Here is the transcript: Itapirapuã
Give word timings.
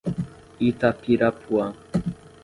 Itapirapuã 0.69 1.65